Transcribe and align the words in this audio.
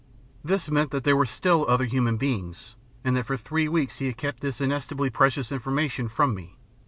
This 0.43 0.71
meant 0.71 0.89
that 0.89 1.03
there 1.03 1.15
were 1.15 1.27
still 1.27 1.63
other 1.69 1.85
human 1.85 2.17
beings, 2.17 2.73
and 3.03 3.15
that 3.15 3.27
for 3.27 3.37
three 3.37 3.67
weeks 3.67 3.99
he 3.99 4.07
had 4.07 4.17
kept 4.17 4.39
this 4.39 4.59
inestimably 4.59 5.11
precious 5.11 5.51
information 5.51 6.09
from 6.09 6.33
me. 6.33 6.57